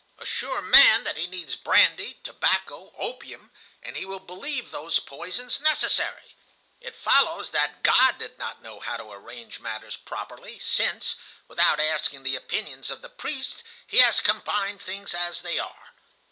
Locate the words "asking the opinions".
11.79-12.89